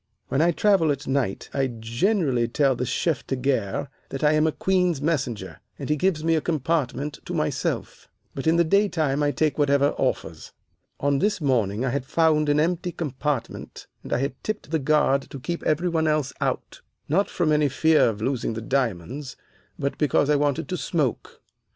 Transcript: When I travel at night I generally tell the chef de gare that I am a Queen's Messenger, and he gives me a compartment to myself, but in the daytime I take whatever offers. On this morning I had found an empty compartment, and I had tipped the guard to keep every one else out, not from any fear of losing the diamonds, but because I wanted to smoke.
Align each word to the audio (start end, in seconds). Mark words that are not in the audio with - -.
When 0.29 0.41
I 0.41 0.49
travel 0.49 0.91
at 0.91 1.05
night 1.05 1.47
I 1.53 1.67
generally 1.67 2.47
tell 2.47 2.75
the 2.75 2.87
chef 2.87 3.27
de 3.27 3.35
gare 3.35 3.87
that 4.09 4.23
I 4.23 4.31
am 4.31 4.47
a 4.47 4.51
Queen's 4.51 4.99
Messenger, 4.99 5.61
and 5.77 5.91
he 5.91 5.95
gives 5.95 6.23
me 6.23 6.33
a 6.33 6.41
compartment 6.41 7.19
to 7.25 7.35
myself, 7.35 8.09
but 8.33 8.47
in 8.47 8.55
the 8.55 8.63
daytime 8.63 9.21
I 9.21 9.29
take 9.29 9.59
whatever 9.59 9.93
offers. 9.99 10.53
On 10.99 11.19
this 11.19 11.39
morning 11.39 11.85
I 11.85 11.91
had 11.91 12.07
found 12.07 12.49
an 12.49 12.59
empty 12.59 12.91
compartment, 12.91 13.85
and 14.01 14.11
I 14.11 14.17
had 14.17 14.33
tipped 14.43 14.71
the 14.71 14.79
guard 14.79 15.29
to 15.29 15.39
keep 15.39 15.61
every 15.67 15.87
one 15.89 16.07
else 16.07 16.33
out, 16.41 16.81
not 17.07 17.29
from 17.29 17.51
any 17.51 17.69
fear 17.69 18.09
of 18.09 18.23
losing 18.23 18.53
the 18.53 18.61
diamonds, 18.61 19.37
but 19.77 19.99
because 19.99 20.31
I 20.31 20.35
wanted 20.35 20.67
to 20.69 20.77
smoke. 20.77 21.43